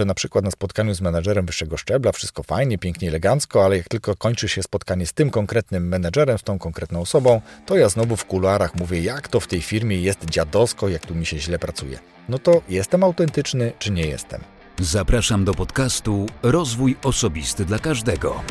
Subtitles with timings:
[0.00, 3.88] że na przykład na spotkaniu z menedżerem wyższego szczebla wszystko fajnie, pięknie, elegancko, ale jak
[3.88, 8.16] tylko kończy się spotkanie z tym konkretnym menedżerem, z tą konkretną osobą, to ja znowu
[8.16, 11.58] w kuluarach mówię, jak to w tej firmie jest dziadowsko, jak tu mi się źle
[11.58, 11.98] pracuje.
[12.28, 14.40] No to jestem autentyczny, czy nie jestem?
[14.78, 18.42] Zapraszam do podcastu Rozwój Osobisty dla Każdego.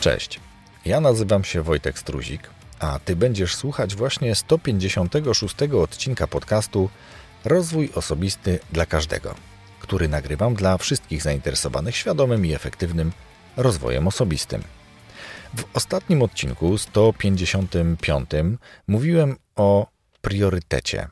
[0.00, 0.40] Cześć,
[0.86, 6.90] ja nazywam się Wojtek Struzik, a Ty będziesz słuchać właśnie 156 odcinka podcastu
[7.44, 9.34] Rozwój Osobisty dla Każdego,
[9.80, 13.12] który nagrywam dla wszystkich zainteresowanych świadomym i efektywnym
[13.56, 14.62] rozwojem osobistym.
[15.56, 18.30] W ostatnim odcinku, 155,
[18.88, 19.86] mówiłem o
[20.20, 21.08] priorytecie.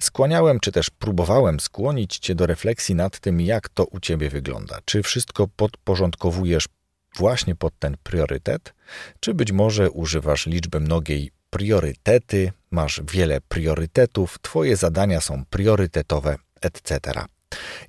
[0.00, 4.78] Skłaniałem, czy też próbowałem skłonić Cię do refleksji nad tym, jak to u Ciebie wygląda.
[4.84, 6.68] Czy wszystko podporządkowujesz
[7.18, 8.74] właśnie pod ten priorytet,
[9.20, 17.00] czy być może używasz liczby mnogiej priorytety, masz wiele priorytetów, Twoje zadania są priorytetowe, etc.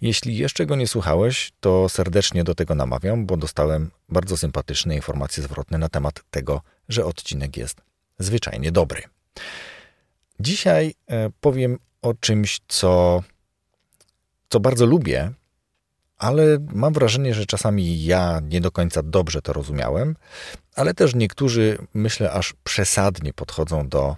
[0.02, 5.44] Jeśli jeszcze go nie słuchałeś, to serdecznie do tego namawiam, bo dostałem bardzo sympatyczne informacje
[5.44, 7.82] zwrotne na temat tego, że odcinek jest
[8.20, 9.02] zwyczajnie dobry.
[10.40, 13.24] Dzisiaj e, powiem o czymś, co,
[14.50, 15.32] co bardzo lubię,
[16.20, 20.16] ale mam wrażenie, że czasami ja nie do końca dobrze to rozumiałem,
[20.76, 24.16] ale też niektórzy, myślę, aż przesadnie podchodzą do,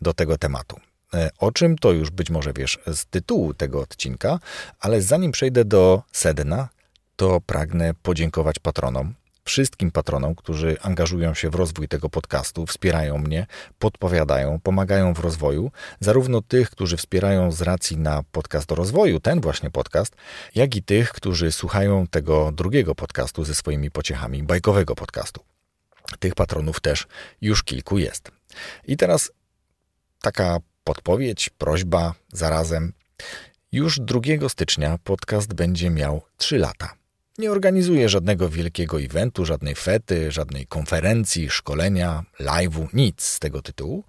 [0.00, 0.76] do tego tematu.
[1.14, 4.38] E, o czym to już być może wiesz z tytułu tego odcinka,
[4.80, 6.68] ale zanim przejdę do sedna,
[7.16, 9.14] to pragnę podziękować patronom,
[9.46, 13.46] wszystkim patronom, którzy angażują się w rozwój tego podcastu, wspierają mnie,
[13.78, 19.40] podpowiadają, pomagają w rozwoju, zarówno tych, którzy wspierają z racji na podcast do rozwoju, ten
[19.40, 20.16] właśnie podcast,
[20.54, 25.44] jak i tych, którzy słuchają tego drugiego podcastu ze swoimi pociechami, bajkowego podcastu.
[26.18, 27.06] Tych patronów też
[27.40, 28.30] już kilku jest.
[28.84, 29.32] I teraz
[30.22, 32.92] taka podpowiedź, prośba zarazem.
[33.72, 37.05] Już 2 stycznia podcast będzie miał 3 lata.
[37.38, 44.04] Nie organizuję żadnego wielkiego eventu, żadnej fety, żadnej konferencji, szkolenia, live'u, nic z tego tytułu.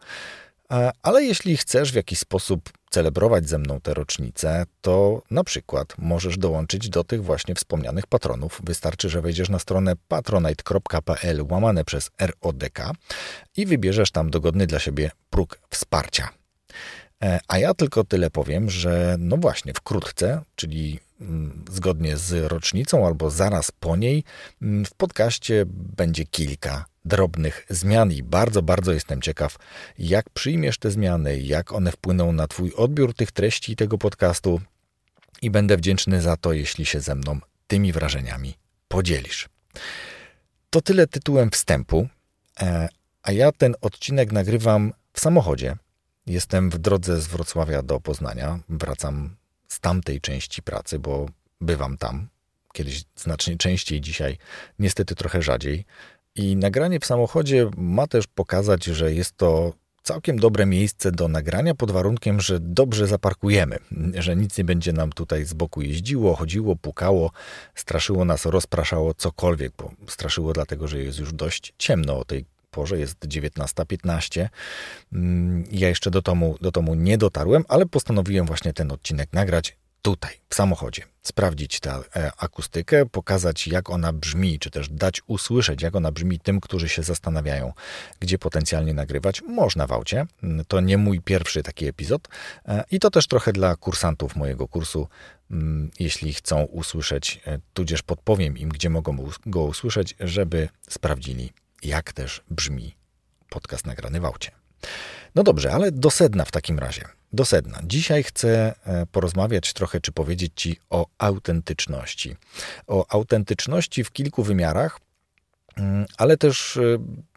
[0.72, 5.94] E, ale jeśli chcesz w jakiś sposób celebrować ze mną tę rocznicę, to na przykład
[5.98, 8.62] możesz dołączyć do tych właśnie wspomnianych patronów.
[8.64, 12.80] Wystarczy, że wejdziesz na stronę patronite.pl łamane przez RODK
[13.58, 16.30] i wybierzesz tam dogodny dla siebie próg wsparcia.
[17.24, 21.00] E, a ja tylko tyle powiem, że no właśnie, wkrótce, czyli
[21.72, 24.24] zgodnie z rocznicą albo zaraz po niej,
[24.62, 29.58] mm, w podcaście będzie kilka drobnych zmian i bardzo, bardzo jestem ciekaw,
[29.98, 34.62] jak przyjmiesz te zmiany, jak one wpłyną na Twój odbiór tych treści tego podcastu
[35.42, 38.54] i będę wdzięczny za to, jeśli się ze mną tymi wrażeniami
[38.88, 39.50] podzielisz.
[40.70, 42.08] To tyle tytułem wstępu,
[42.60, 42.90] e,
[43.24, 45.76] a ja ten odcinek nagrywam w samochodzie
[46.28, 48.60] Jestem w drodze z Wrocławia do Poznania.
[48.70, 49.36] Wracam
[49.78, 51.26] z tamtej części pracy, bo
[51.62, 52.28] bywam tam.
[52.74, 54.38] Kiedyś znacznie częściej, dzisiaj
[54.80, 55.86] niestety trochę rzadziej.
[56.36, 59.74] I nagranie w samochodzie ma też pokazać, że jest to
[60.04, 63.80] całkiem dobre miejsce do nagrania pod warunkiem, że dobrze zaparkujemy,
[64.14, 67.32] że nic nie będzie nam tutaj z boku jeździło, chodziło, pukało,
[67.76, 73.00] straszyło nas, rozpraszało cokolwiek, bo straszyło dlatego, że jest już dość ciemno o tej porze,
[73.00, 74.48] jest 19.15.
[75.14, 79.78] Mm, ja jeszcze do domu, do domu nie dotarłem, ale postanowiłem właśnie ten odcinek nagrać
[80.02, 81.04] tutaj, w samochodzie.
[81.22, 86.40] Sprawdzić tę e, akustykę, pokazać jak ona brzmi, czy też dać usłyszeć jak ona brzmi
[86.40, 87.74] tym, którzy się zastanawiają,
[88.20, 89.42] gdzie potencjalnie nagrywać.
[89.42, 90.26] Można w aucie.
[90.44, 92.28] Mm, to nie mój pierwszy taki epizod
[92.66, 95.08] e, i to też trochę dla kursantów mojego kursu,
[95.52, 102.14] mm, jeśli chcą usłyszeć, e, tudzież podpowiem im, gdzie mogą go usłyszeć, żeby sprawdzili jak
[102.14, 102.96] też brzmi
[103.50, 104.52] podcast nagrany w aucie.
[105.36, 107.02] No dobrze, ale do sedna w takim razie.
[107.34, 107.80] Do sedna.
[107.84, 112.36] Dzisiaj chcę e, porozmawiać trochę, czy powiedzieć Ci o autentyczności.
[112.88, 115.00] O autentyczności w kilku wymiarach,
[116.18, 116.82] ale też e,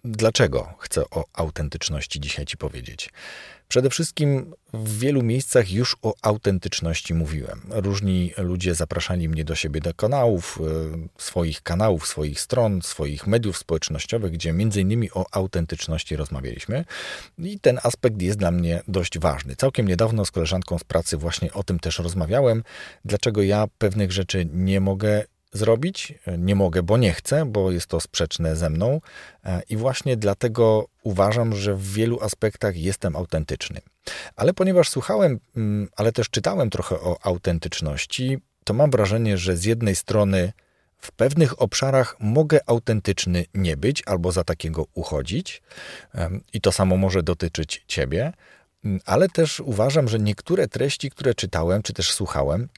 [0.05, 3.11] dlaczego chcę o autentyczności dzisiaj Ci powiedzieć.
[3.69, 7.61] Przede wszystkim w wielu miejscach już o autentyczności mówiłem.
[7.69, 13.59] Różni ludzie zapraszali mnie do siebie do kanałów, e, swoich kanałów, swoich stron, swoich mediów
[13.59, 16.85] społecznościowych, gdzie między innymi o autentyczności rozmawialiśmy.
[17.39, 19.57] I ten aspekt jest dla mnie dość ważny.
[19.57, 22.63] Całkiem niedawno z koleżanką z pracy właśnie o tym też rozmawiałem,
[23.05, 26.15] dlaczego ja pewnych rzeczy nie mogę zrobić.
[26.39, 29.01] Nie mogę, bo nie chcę, bo jest to sprzeczne ze mną
[29.45, 33.81] e, i właśnie dlatego uważam, że w wielu aspektach jestem autentyczny.
[34.37, 39.65] Ale ponieważ słuchałem, mm, ale też czytałem trochę o autentyczności, to mam wrażenie, że z
[39.65, 40.53] jednej strony
[40.99, 45.63] w pewnych obszarach mogę autentyczny nie być albo za takiego uchodzić,
[46.53, 48.33] i to samo może dotyczyć ciebie,
[49.07, 52.69] ale też uważam, że niektóre treści, które czytałem czy też słuchałem,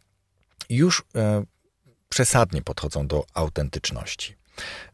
[0.71, 1.43] już e,
[2.13, 4.37] przesadnie podchodzą do autentyczności.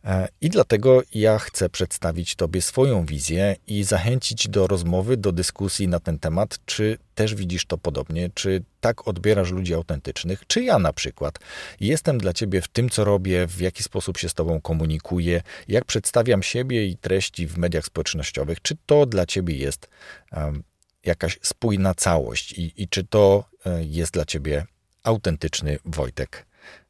[0.04, 5.88] E, I dlatego ja chcę przedstawić Tobie swoją wizję i zachęcić do rozmowy, do dyskusji
[5.88, 10.78] na ten temat, czy też widzisz to podobnie, czy tak odbierasz ludzi autentycznych, czy ja
[10.78, 11.38] na przykład
[11.80, 15.84] jestem dla Ciebie w tym, co robię, w jaki sposób się z Tobą komunikuję, jak
[15.84, 19.88] przedstawiam siebie i treści w mediach społecznościowych, czy to dla Ciebie jest
[20.32, 20.62] um,
[21.04, 24.66] jakaś spójna całość i, i czy to e, jest dla Ciebie
[25.02, 26.47] autentyczny Wojtek,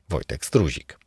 [0.09, 0.99] Wojtek Struzik.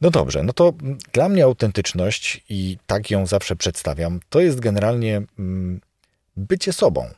[0.00, 0.72] No dobrze, no to
[1.12, 5.80] dla mnie autentyczność i tak ją zawsze przedstawiam, to jest generalnie mm,
[6.36, 7.10] bycie sobą.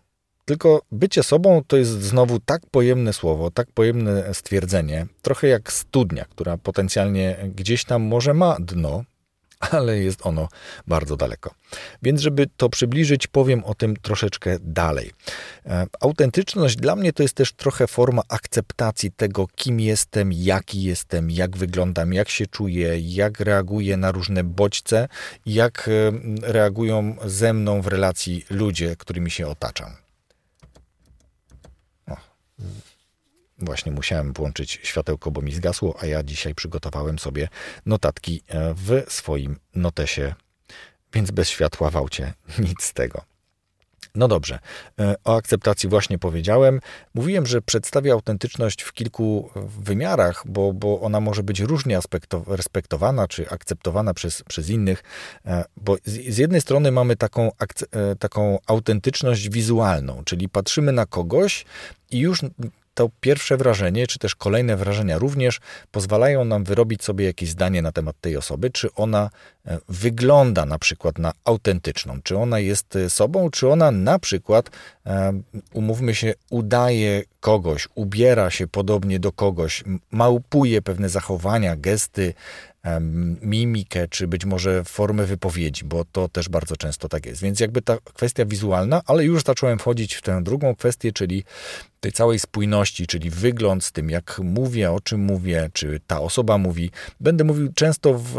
[0.44, 6.25] Tylko bycie sobą to jest znowu tak pojemne słowo, tak pojemne stwierdzenie, trochę jak studnia,
[6.25, 9.05] która potencjalnie gdzieś tam może ma dno,
[9.61, 10.49] ale jest ono
[10.87, 11.55] bardzo daleko.
[12.03, 15.11] Więc, żeby to przybliżyć, powiem o tym troszeczkę dalej.
[15.67, 21.31] E, autentyczność dla mnie to jest też trochę forma akceptacji tego, kim jestem, jaki jestem,
[21.31, 25.09] jak wyglądam, jak się czuję, jak reaguję na różne bodźce,
[25.47, 26.12] jak e,
[26.43, 29.91] reagują ze mną w relacji ludzie, którymi się otaczam.
[33.61, 37.49] Właśnie musiałem włączyć światełko, bo mi zgasło, a ja dzisiaj przygotowałem sobie
[37.87, 40.35] notatki e, w swoim notesie,
[41.12, 42.33] więc bez światła w aucie
[42.69, 43.23] nic z tego.
[44.15, 44.59] No dobrze,
[45.01, 46.81] e, o akceptacji właśnie powiedziałem.
[47.15, 51.99] Mówiłem, że przedstawię autentyczność w kilku wymiarach, bo, bo ona może być różnie
[52.47, 55.03] respektowana czy akceptowana przez, przez innych,
[55.47, 57.51] e, bo z, z jednej strony mamy taką,
[58.19, 61.65] taką autentyczność wizualną, czyli patrzymy na kogoś
[62.11, 62.41] i już
[63.00, 65.61] to pierwsze wrażenie, czy też kolejne wrażenia również
[65.91, 69.31] pozwalają nam wyrobić sobie jakieś zdanie na temat tej osoby, czy ona
[69.67, 74.70] e, wygląda na przykład na autentyczną, czy ona jest e, sobą, czy ona na przykład,
[75.06, 75.32] e,
[75.73, 82.35] umówmy się, udaje kogoś, ubiera się podobnie do kogoś, małpuje pewne zachowania, gesty,
[83.43, 87.43] mimikę, czy być może formę wypowiedzi, bo to też bardzo często tak jest.
[87.43, 91.44] Więc jakby ta kwestia wizualna, ale już zacząłem wchodzić w tę drugą kwestię, czyli
[92.00, 96.59] tej całej spójności, czyli wygląd z tym, jak mówię, o czym mówię, czy ta osoba
[96.59, 96.91] mówi.
[97.21, 98.35] Będę mówił często w,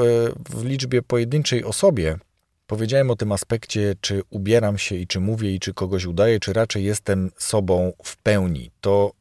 [0.50, 2.18] w liczbie pojedynczej osobie,
[2.72, 6.54] Powiedziałem o tym aspekcie, czy ubieram się i czy mówię i czy kogoś udaję, czy
[6.54, 8.72] raczej jestem sobą w pełni.
[8.82, 9.12] To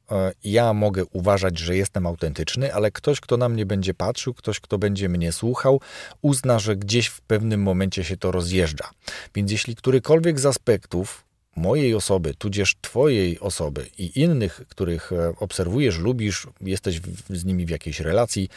[0.44, 4.78] ja mogę uważać, że jestem autentyczny, ale ktoś, kto na mnie będzie patrzył, ktoś, kto
[4.78, 5.80] będzie mnie słuchał,
[6.22, 8.90] uzna, że gdzieś w pewnym momencie się to rozjeżdża.
[9.34, 11.24] Więc jeśli którykolwiek z aspektów
[11.56, 17.70] mojej osoby, tudzież Twojej osoby i innych, których e, obserwujesz, lubisz, jesteś z nimi w
[17.70, 18.48] jakiejś relacji,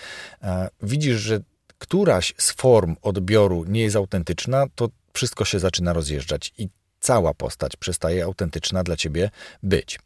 [0.41, 1.39] e, widzisz, że
[1.77, 6.69] któraś z form odbioru nie jest autentyczna, to wszystko się zaczyna rozjeżdżać i
[6.99, 9.29] cała postać przestaje autentyczna dla ciebie
[9.63, 9.99] być.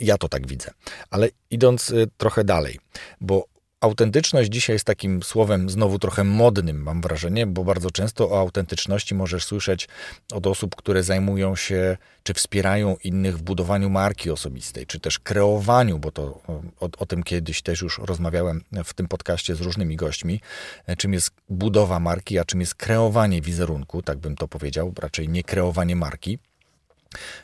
[0.00, 0.70] Ja to tak widzę.
[1.10, 2.78] Ale idąc y, trochę dalej,
[3.20, 3.52] bo
[3.82, 9.14] Autentyczność dzisiaj jest takim słowem znowu trochę modnym, mam wrażenie, bo bardzo często o autentyczności
[9.14, 9.88] możesz słyszeć
[10.32, 15.98] od osób, które zajmują się czy wspierają innych w budowaniu marki osobistej, czy też kreowaniu,
[15.98, 16.22] bo to
[16.80, 20.40] o, o tym kiedyś też już rozmawiałem w tym podcaście z różnymi gośćmi,
[20.98, 25.42] czym jest budowa marki, a czym jest kreowanie wizerunku, tak bym to powiedział, raczej nie
[25.42, 26.38] kreowanie marki.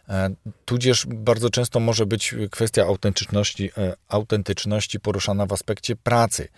[0.08, 0.30] E,
[0.64, 6.48] tudzież bardzo często może być kwestia autentyczności, e, autentyczności poruszana w aspekcie pracy,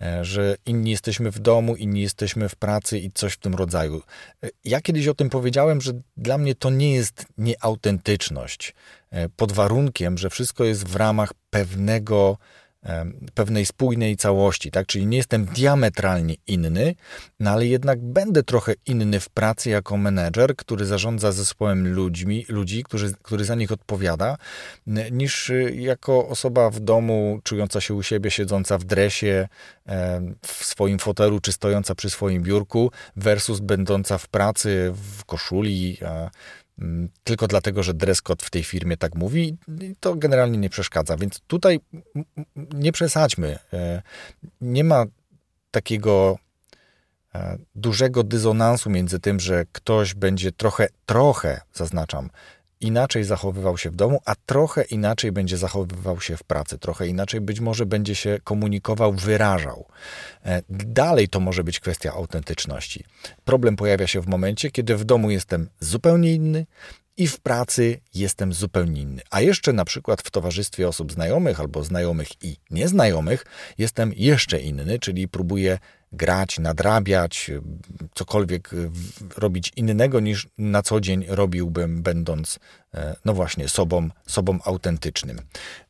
[0.00, 4.02] e, że inni jesteśmy w domu, inni jesteśmy w pracy i coś w tym rodzaju.
[4.64, 8.74] Ja kiedyś o tym powiedziałem, że dla mnie to nie jest nieautentyczność,
[9.36, 12.38] pod warunkiem, że wszystko jest w ramach pewnego
[13.34, 14.86] pewnej spójnej całości, tak?
[14.86, 16.94] Czyli nie jestem diametralnie inny,
[17.40, 22.82] no ale jednak będę trochę inny w pracy jako menedżer, który zarządza zespołem ludźmi, ludzi,
[22.82, 24.36] którzy, który za nich odpowiada,
[25.10, 29.48] niż y, jako osoba w domu, czująca się u siebie, siedząca w dresie,
[30.46, 35.98] w swoim fotelu, czy stojąca przy swoim biurku, versus będąca w pracy w koszuli,
[37.24, 39.56] tylko dlatego, że dress code w tej firmie tak mówi,
[40.00, 41.16] to generalnie nie przeszkadza.
[41.16, 41.80] Więc tutaj
[42.74, 43.58] nie przesadźmy.
[43.72, 44.02] E,
[44.60, 45.04] nie ma
[45.70, 46.38] takiego
[47.34, 52.30] e, dużego dysonansu między tym, że ktoś będzie trochę, trochę, zaznaczam,
[52.80, 57.40] inaczej zachowywał się w domu, a trochę inaczej będzie zachowywał się w pracy, trochę inaczej
[57.40, 59.86] być może będzie się komunikował, wyrażał.
[60.44, 63.04] E, dalej to może być kwestia autentyczności.
[63.44, 66.66] Problem pojawia się w momencie, kiedy w domu jestem zupełnie inny,
[67.16, 69.22] i w pracy jestem zupełnie inny.
[69.30, 73.46] A jeszcze na przykład w towarzystwie osób znajomych albo znajomych i nieznajomych
[73.78, 75.78] jestem jeszcze inny, czyli próbuję
[76.14, 77.50] grać, nadrabiać,
[78.14, 78.70] cokolwiek
[79.36, 82.58] robić innego niż na co dzień robiłbym, będąc,
[82.94, 85.40] e, no właśnie, sobą, sobą autentycznym.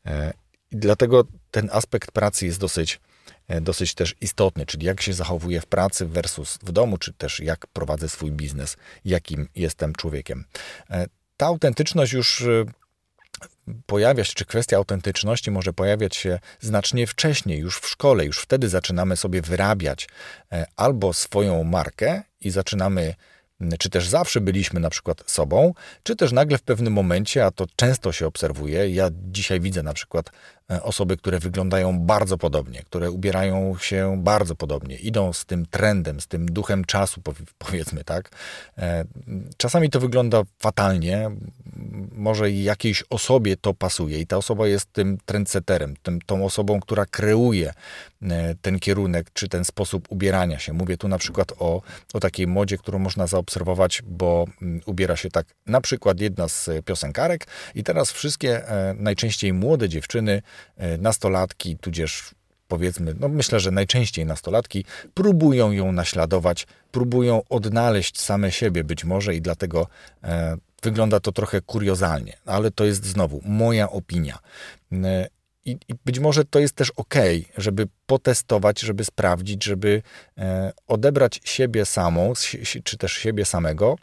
[0.05, 0.33] E,
[0.71, 2.99] I dlatego ten aspekt pracy jest dosyć,
[3.47, 7.39] e, dosyć też istotny, czyli jak się zachowuję w pracy versus w domu, czy też
[7.39, 10.45] jak prowadzę swój biznes, jakim jestem człowiekiem.
[11.37, 12.43] Ta autentyczność już
[13.85, 18.69] pojawia się, czy kwestia autentyczności może pojawiać się znacznie wcześniej, już w szkole, już wtedy
[18.69, 20.09] zaczynamy sobie wyrabiać
[20.51, 23.15] e, albo swoją markę i zaczynamy
[23.79, 25.73] czy też zawsze byliśmy na przykład sobą,
[26.03, 29.93] czy też nagle w pewnym momencie, a to często się obserwuje, ja dzisiaj widzę na
[29.93, 30.29] przykład
[30.69, 36.27] osoby, które wyglądają bardzo podobnie, które ubierają się bardzo podobnie, idą z tym trendem, z
[36.27, 37.21] tym duchem czasu,
[37.57, 38.31] powiedzmy tak.
[38.77, 39.05] E,
[39.57, 41.31] czasami to wygląda fatalnie,
[42.11, 47.05] może jakiejś osobie to pasuje i ta osoba jest tym trendseterem, tym, tą osobą, która
[47.05, 47.73] kreuje
[48.21, 50.73] e, ten kierunek, czy ten sposób ubierania się.
[50.73, 51.81] Mówię tu na przykład o,
[52.13, 56.69] o takiej modzie, którą można zaobserwować, bo mm, ubiera się tak na przykład jedna z
[56.85, 58.61] piosenkarek i teraz wszystkie
[58.95, 60.41] najczęściej młode dziewczyny E,
[60.97, 62.35] nastolatki, tudzież
[62.67, 69.35] powiedzmy, no myślę, że najczęściej nastolatki próbują ją naśladować, próbują odnaleźć same siebie być może
[69.35, 69.87] i dlatego
[70.23, 74.39] e, wygląda to trochę kuriozalnie, ale to jest znowu moja opinia.
[74.91, 75.27] E,
[75.65, 77.15] i, I, być może to jest też ok,
[77.57, 80.01] żeby potestować, żeby sprawdzić, żeby
[80.37, 82.33] e, odebrać siebie samą,
[82.83, 83.95] czy też siebie samego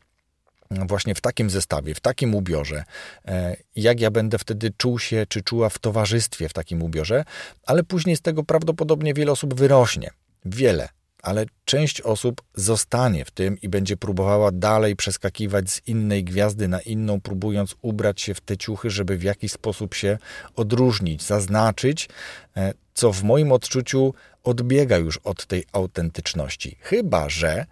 [0.87, 2.85] właśnie w takim zestawie, w takim ubiorze,
[3.25, 7.25] e, jak ja będę wtedy czuł się, czy czuła w towarzystwie w takim ubiorze,
[7.67, 10.11] ale później z tego prawdopodobnie wiele osób wyrośnie.
[10.45, 10.89] Wiele,
[11.23, 16.81] ale część osób zostanie w tym i będzie próbowała dalej przeskakiwać z innej gwiazdy na
[16.81, 20.19] inną, próbując ubrać się w te ciuchy, żeby w jakiś sposób się
[20.57, 22.09] odróżnić, zaznaczyć,
[22.57, 24.15] e, co w moim odczuciu
[24.45, 26.77] odbiega już od tej autentyczności.
[26.81, 27.67] Chyba, że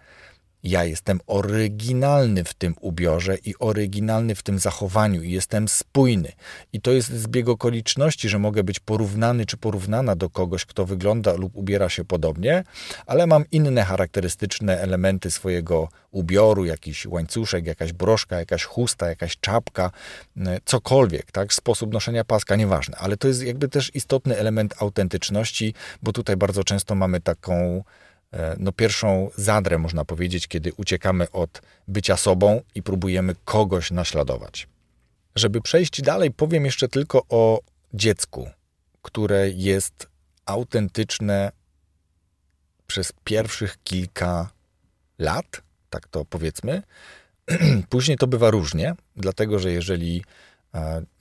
[0.63, 6.31] ja jestem oryginalny w tym ubiorze i oryginalny w tym zachowaniu i jestem spójny.
[6.73, 11.33] I to jest zbieg okoliczności, że mogę być porównany czy porównana do kogoś, kto wygląda
[11.33, 12.63] lub ubiera się podobnie,
[13.05, 19.91] ale mam inne charakterystyczne elementy swojego ubioru, jakiś łańcuszek, jakaś broszka, jakaś chusta, jakaś czapka,
[20.37, 21.53] e, cokolwiek, tak?
[21.53, 22.97] Sposób noszenia paska, nieważne.
[22.97, 27.83] Ale to jest jakby też istotny element autentyczności, bo tutaj bardzo często mamy taką
[28.59, 34.67] no, pierwszą zadrę, można powiedzieć, kiedy uciekamy od bycia sobą i próbujemy kogoś naśladować.
[35.35, 37.59] Żeby przejść dalej, powiem jeszcze tylko o
[37.93, 38.49] dziecku,
[39.01, 40.07] które jest
[40.45, 41.51] autentyczne
[42.87, 44.49] przez pierwszych kilka
[45.19, 46.83] lat, tak to powiedzmy.
[47.89, 50.23] Później to bywa różnie, dlatego że jeżeli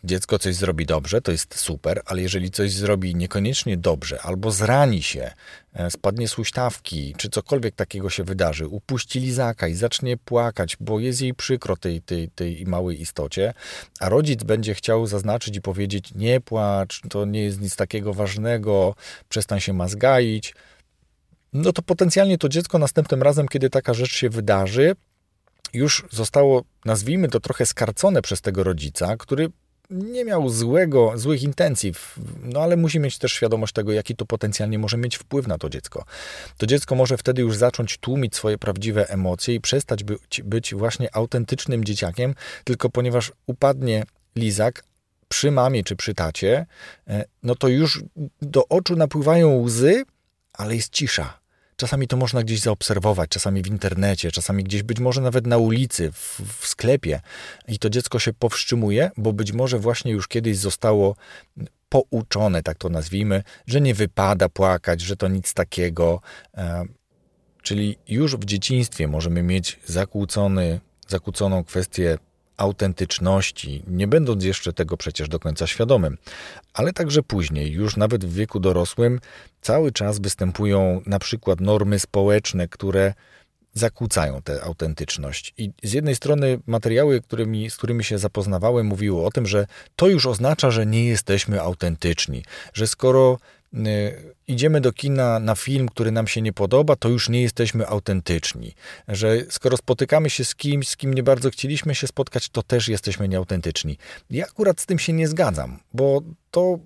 [0.04, 5.02] dziecko coś zrobi dobrze, to jest super, ale jeżeli coś zrobi niekoniecznie dobrze, albo zrani
[5.02, 5.30] się,
[5.74, 11.00] e, spadnie z huśtawki, czy cokolwiek takiego się wydarzy, upuści lizaka i zacznie płakać, bo
[11.00, 13.54] jest jej przykro tej, tej, tej małej istocie,
[14.00, 18.94] a rodzic będzie chciał zaznaczyć i powiedzieć: Nie płacz, to nie jest nic takiego ważnego,
[19.28, 20.54] przestań się mazgaić.
[21.52, 24.94] No to potencjalnie to dziecko następnym razem, kiedy taka rzecz się wydarzy,
[25.72, 29.50] już zostało, nazwijmy to trochę skarcone przez tego rodzica, który
[29.90, 31.94] nie miał złego, złych intencji,
[32.42, 35.68] no ale musi mieć też świadomość tego, jaki to potencjalnie może mieć wpływ na to
[35.68, 36.04] dziecko.
[36.56, 41.14] To dziecko może wtedy już zacząć tłumić swoje prawdziwe emocje i przestać być, być właśnie
[41.14, 42.34] autentycznym dzieciakiem,
[42.64, 44.04] tylko ponieważ upadnie
[44.36, 44.84] lizak
[45.28, 46.66] przy mamie czy przy tacie,
[47.08, 48.02] e, no to już
[48.42, 50.04] do oczu napływają łzy,
[50.52, 51.39] ale jest cisza
[51.80, 56.12] Czasami to można gdzieś zaobserwować, czasami w internecie, czasami gdzieś być może nawet na ulicy,
[56.12, 57.20] w, w, sklepie
[57.68, 61.16] i to dziecko się powstrzymuje, bo być może właśnie już kiedyś zostało
[61.88, 66.20] pouczone, tak to nazwijmy, że nie wypada płakać, że to nic takiego.
[66.56, 66.84] E,
[67.62, 72.18] czyli już w dzieciństwie możemy mieć zakłócony, zakłóconą kwestię
[72.60, 76.18] autentyczności, nie będąc jeszcze tego przecież do końca świadomym,
[76.74, 79.20] ale także później, już nawet w wieku dorosłym,
[79.60, 83.14] cały czas występują na przykład normy społeczne, które
[83.74, 85.54] zakłócają tę autentyczność.
[85.58, 90.08] I z jednej strony materiały, którymi, z którymi się zapoznawałem, mówiły o tym, że to
[90.08, 93.38] już oznacza, że nie jesteśmy autentyczni, że skoro
[94.48, 98.74] idziemy do kina na film, który nam się nie podoba, to już nie jesteśmy autentyczni.
[99.08, 102.88] Że skoro spotykamy się z kimś, z kim nie bardzo chcieliśmy się spotkać, to też
[102.88, 103.98] jesteśmy nieautentyczni.
[104.30, 106.78] Ja akurat z tym się nie zgadzam, bo to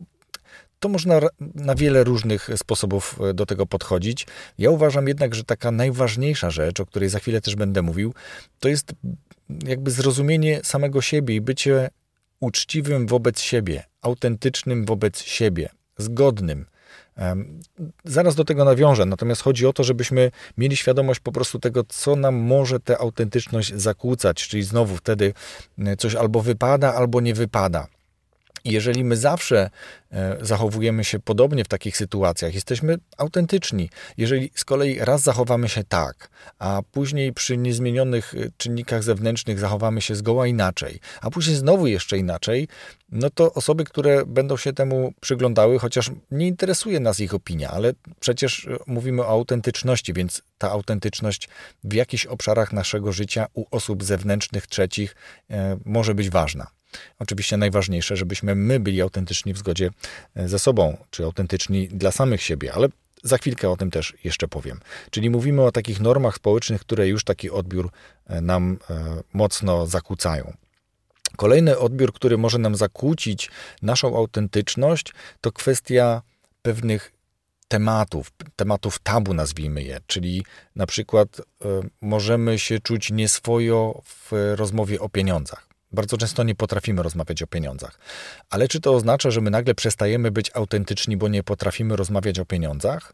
[0.81, 1.21] to można
[1.55, 4.27] na wiele różnych sposobów e, do tego podchodzić.
[4.59, 8.15] Ja uważam jednak, że taka najważniejsza rzecz, o której za chwilę też będę mówił,
[8.61, 8.93] to jest
[9.67, 11.91] jakby zrozumienie samego siebie i bycie
[12.41, 16.67] uczciwym wobec siebie, autentycznym wobec siebie, zgodnym.
[18.05, 22.17] Zaraz do tego nawiążę, natomiast chodzi o to, żebyśmy mieli świadomość po prostu tego, co
[22.17, 25.33] nam może tę autentyczność zakłócać, czyli znowu wtedy
[25.79, 27.87] e, coś albo wypada, albo nie wypada.
[28.65, 29.71] I jeżeli my zawsze
[30.13, 33.91] e, zachowujemy się podobnie w takich sytuacjach, jesteśmy autentyczni.
[34.17, 36.29] Jeżeli z kolei raz zachowamy się tak,
[36.59, 42.19] a później przy niezmienionych e, czynnikach zewnętrznych zachowamy się zgoła inaczej, a później znowu jeszcze
[42.19, 42.69] inaczej,
[43.09, 47.93] no to osoby, które będą się temu przyglądały, chociaż nie interesuje nas ich opinia, ale
[48.21, 51.49] przecież e, mówimy o autentyczności, więc ta autentyczność
[51.85, 55.17] w jakichś obszarach naszego życia u osób zewnętrznych, trzecich
[55.85, 56.74] może być ważna.
[57.19, 59.91] Oczywiście najważniejsze, żebyśmy my byli autentyczni w zgodzie
[60.35, 62.89] e, ze sobą, czy autentyczni dla samych siebie, ale
[63.23, 64.81] za chwilkę o tym też jeszcze powiem.
[65.11, 67.91] Czyli mówimy o takich normach społecznych, które już taki odbiór
[68.27, 70.53] e, nam e, mocno zakłócają.
[71.37, 73.51] Kolejny odbiór, który może nam zakłócić
[73.83, 76.23] naszą autentyczność, to kwestia
[76.63, 77.13] pewnych
[77.69, 80.45] tematów, tematów tabu nazwijmy je, czyli
[80.77, 81.41] na przykład
[82.01, 85.74] możemy się czuć nieswojo w rozmowie o pieniądzach.
[85.95, 87.99] Bardzo często nie potrafimy rozmawiać o pieniądzach.
[88.51, 92.45] Ale czy to oznacza, że my nagle przestajemy być autentyczni, bo nie potrafimy rozmawiać o
[92.45, 93.13] pieniądzach?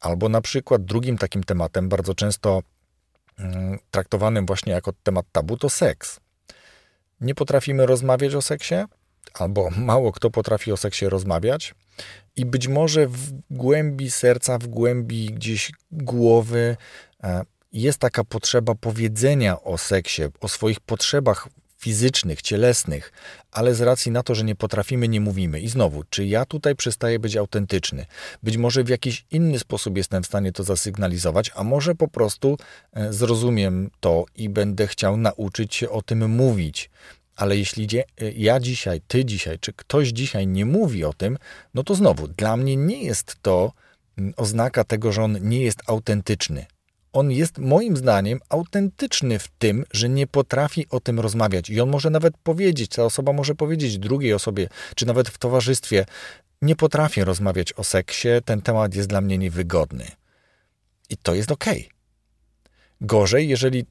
[0.00, 2.62] Albo na przykład drugim takim tematem, bardzo często
[3.38, 6.20] mm, traktowanym właśnie jako temat tabu, to seks.
[7.20, 8.74] Nie potrafimy rozmawiać o seksie,
[9.34, 11.74] albo mało kto potrafi o seksie rozmawiać,
[12.36, 16.76] i być może w głębi serca, w głębi gdzieś głowy
[17.22, 21.48] e, jest taka potrzeba powiedzenia o seksie, o swoich potrzebach
[21.82, 23.12] fizycznych, cielesnych,
[23.52, 25.60] ale z racji na to, że nie potrafimy, nie mówimy.
[25.60, 28.06] I znowu, czy ja tutaj przestaję być autentyczny?
[28.42, 32.58] Być może w jakiś inny sposób jestem w stanie to zasygnalizować, a może po prostu
[32.92, 36.90] e, zrozumiem to i będę chciał nauczyć się o tym mówić.
[37.36, 41.38] Ale jeśli e, ja dzisiaj, ty dzisiaj, czy ktoś dzisiaj nie mówi o tym,
[41.74, 43.72] no to znowu, dla mnie nie jest to
[44.18, 46.66] mm, oznaka tego, że on nie jest autentyczny
[47.12, 51.70] on jest moim zdaniem autentyczny w tym, że nie potrafi o tym rozmawiać.
[51.70, 56.06] I on może nawet powiedzieć, ta osoba może powiedzieć drugiej osobie, czy nawet w towarzystwie,
[56.62, 60.06] nie potrafię rozmawiać o seksie, ten temat jest dla mnie niewygodny.
[61.10, 61.64] I to jest ok.
[63.00, 63.86] Gorzej, jeżeli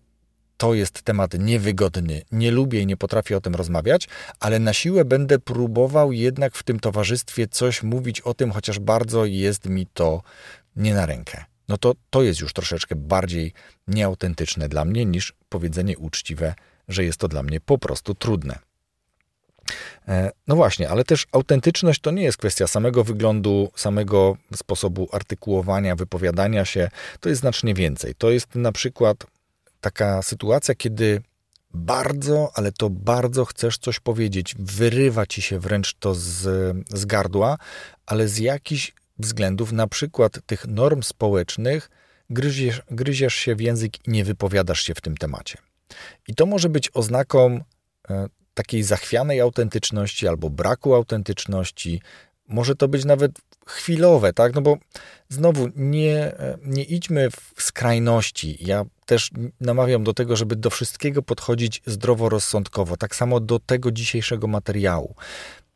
[0.58, 4.08] to jest temat niewygodny, nie lubię i nie potrafię o tym rozmawiać,
[4.40, 9.26] ale na siłę będę próbował jednak w tym towarzystwie coś mówić o tym, chociaż bardzo
[9.26, 10.22] jest mi to
[10.76, 13.54] nie na rękę no to to jest już troszeczkę bardziej
[13.88, 16.54] nieautentyczne dla mnie niż powiedzenie uczciwe,
[16.88, 18.60] że jest to dla mnie po prostu trudne.
[20.08, 25.95] E, no właśnie, ale też autentyczność to nie jest kwestia samego wyglądu, samego sposobu artykułowania,
[25.95, 26.89] wypowiadania się.
[27.19, 28.15] To jest znacznie więcej.
[28.15, 29.26] To jest na przykład
[29.82, 31.21] taka sytuacja, kiedy
[31.74, 36.41] bardzo, ale to bardzo chcesz coś powiedzieć, wyrywa ci się wręcz to z,
[36.89, 37.58] z gardła,
[38.06, 41.90] ale z jakichś względów, na przykład tych norm społecznych,
[42.30, 45.58] gryziesz, gryziesz się w język i nie wypowiadasz się w tym temacie.
[46.28, 47.60] I to może być oznaką
[48.10, 52.02] e, takiej zachwianej autentyczności albo braku autentyczności.
[52.48, 53.32] Może to być nawet
[53.68, 54.56] chwilowe, tak?
[54.56, 54.78] No bo
[55.30, 58.58] znowu nie, e, nie idźmy w skrajności.
[58.60, 59.32] Ja też
[59.62, 62.98] namawiam do tego, żeby do wszystkiego podchodzić zdroworozsądkowo.
[62.98, 65.16] Tak samo do tego dzisiejszego materiału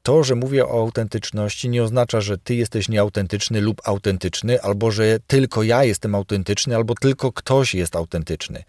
[0.05, 5.19] to, że mówię o autentyczności, nie oznacza, że ty jesteś nieautentyczny lub autentyczny, albo że
[5.27, 8.63] tylko ja jestem autentyczny, albo tylko ktoś jest autentyczny.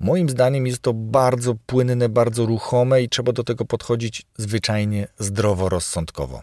[0.00, 6.42] Moim zdaniem jest to bardzo płynne, bardzo ruchome i trzeba do tego podchodzić zwyczajnie zdroworozsądkowo.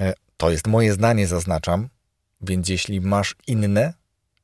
[0.00, 1.88] E, to jest moje zdanie, zaznaczam,
[2.40, 3.92] więc jeśli masz inne,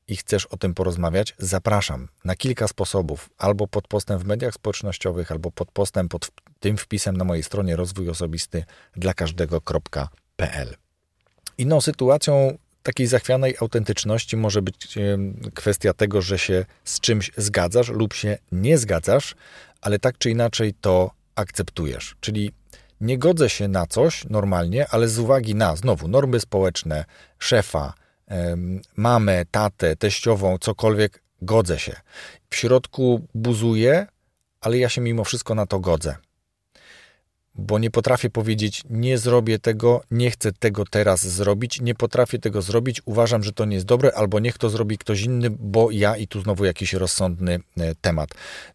[0.08, 5.32] i chcesz o tym porozmawiać, zapraszam na kilka sposobów, albo pod postem w mediach społecznościowych,
[5.32, 6.30] albo pod postem pod
[6.60, 8.64] tym wpisem na mojej stronie rozwój osobisty
[8.96, 10.76] dla każdego.pl.
[11.58, 14.98] Inną sytuacją takiej zachwianej autentyczności może być
[15.54, 19.34] kwestia tego, że się z czymś zgadzasz lub się nie zgadzasz,
[19.80, 22.16] ale tak czy inaczej to akceptujesz.
[22.20, 22.52] Czyli
[23.00, 27.04] nie godzę się na coś normalnie, ale z uwagi na znowu normy społeczne,
[27.38, 27.94] szefa,
[28.96, 31.96] mamę, tatę, teściową, cokolwiek, godzę się.
[32.50, 34.06] W środku buzuję,
[34.60, 36.16] ale ja się mimo wszystko na to godzę.
[37.58, 42.62] Bo nie potrafię powiedzieć, nie zrobię tego, nie chcę tego teraz zrobić, nie potrafię tego
[42.62, 46.16] zrobić, uważam, że to nie jest dobre, albo niech to zrobi ktoś inny, bo ja
[46.16, 48.30] i tu znowu jakiś rozsądny e, temat.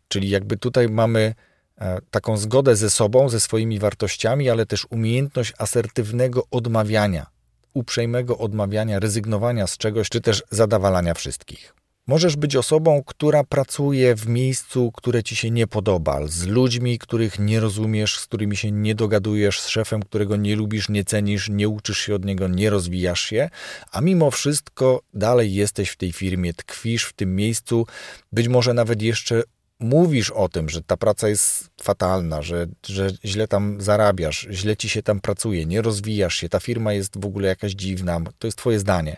[0.08, 1.34] Czyli jakby tutaj mamy
[1.78, 7.26] e, taką zgodę ze sobą, ze swoimi wartościami, ale też umiejętność asertywnego odmawiania
[7.74, 11.81] uprzejmego odmawiania, rezygnowania z czegoś, czy też zadawalania wszystkich.
[12.08, 17.40] Możesz być osobą, która pracuje w miejscu, które ci się nie podoba, z ludźmi, których
[17.40, 21.70] nie rozumiesz, z którymi się nie dogadujesz, z szefem, którego nie lubisz, nie cenisz, nie
[21.70, 23.50] uczysz się od niego, nie rozwijasz się,
[23.92, 27.86] a mimo wszystko dalej jesteś w tej firmie, tkwisz w tym miejscu,
[28.32, 29.44] być może nawet jeszcze
[29.80, 34.90] mówisz o tym, że ta praca jest fatalna, że, że źle tam zarabiasz, źle ci
[34.90, 38.58] się tam pracuje, nie rozwijasz się, ta firma jest w ogóle jakaś dziwna, to jest
[38.58, 39.18] twoje zdanie,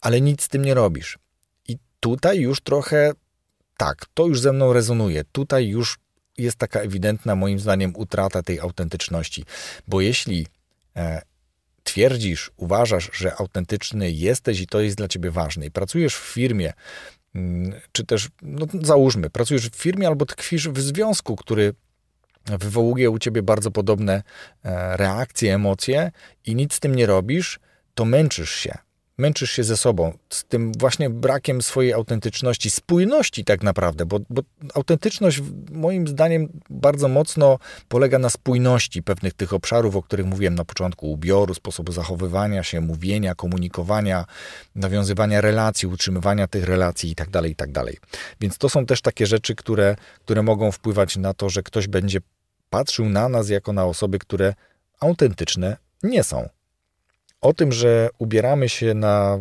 [0.00, 1.18] ale nic z tym nie robisz
[2.00, 3.12] tutaj już trochę
[3.76, 5.24] tak, to już ze mną rezonuje.
[5.32, 5.98] Tutaj już
[6.38, 9.44] jest taka ewidentna, moim zdaniem, utrata tej autentyczności.
[9.88, 10.46] Bo jeśli
[10.96, 11.22] e,
[11.84, 16.72] twierdzisz, uważasz, że autentyczny jesteś i to jest dla ciebie ważne, i pracujesz w firmie,
[17.34, 21.74] mm, czy też, no załóżmy, pracujesz w firmie albo tkwisz w związku, który
[22.46, 24.22] wywołuje u ciebie bardzo podobne
[24.64, 26.10] e, reakcje, emocje
[26.46, 27.60] i nic z tym nie robisz,
[27.94, 28.78] to męczysz się
[29.20, 34.42] męczysz się ze sobą, z tym właśnie brakiem swojej autentyczności, spójności tak naprawdę, bo, bo
[34.74, 40.64] autentyczność moim zdaniem bardzo mocno polega na spójności pewnych tych obszarów, o których mówiłem na
[40.64, 44.24] początku, ubioru, sposobu zachowywania się, mówienia, komunikowania,
[44.74, 47.72] nawiązywania relacji, utrzymywania tych relacji itd., tak itd.
[47.72, 51.88] Tak Więc to są też takie rzeczy, które, które mogą wpływać na to, że ktoś
[51.88, 52.18] będzie
[52.70, 54.54] patrzył na nas jako na osoby, które
[55.00, 56.48] autentyczne nie są.
[57.40, 59.38] O tym, że ubieramy się na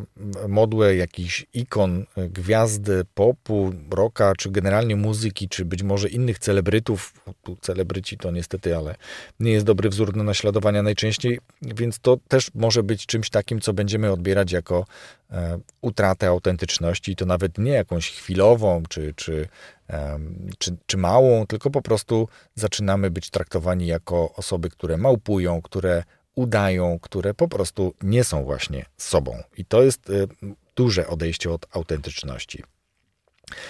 [0.47, 7.57] modłę jakichś ikon, gwiazdy popu, rocka, czy generalnie muzyki, czy być może innych celebrytów, tu
[7.61, 8.95] celebryci to niestety, ale
[9.39, 13.73] nie jest dobry wzór do naśladowania najczęściej, więc to też może być czymś takim, co
[13.73, 14.85] będziemy odbierać jako
[15.31, 19.47] e, utratę autentyczności, to nawet nie jakąś chwilową, czy, czy,
[19.89, 20.19] e,
[20.57, 26.03] czy, czy małą, tylko po prostu zaczynamy być traktowani jako osoby, które małpują, które
[26.39, 29.43] udają, które po prostu nie są właśnie sobą.
[29.57, 30.27] I to jest y,
[30.75, 32.63] duże odejście od autentyczności.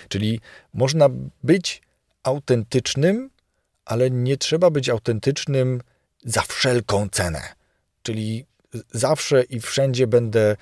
[0.08, 0.42] Czyli
[0.74, 1.10] można
[1.44, 1.82] być
[2.24, 3.30] autentycznym,
[3.86, 5.82] ale nie trzeba być autentycznym
[6.24, 7.42] za wszelką cenę.
[8.04, 8.46] Czyli
[8.92, 10.56] zawsze i wszędzie będę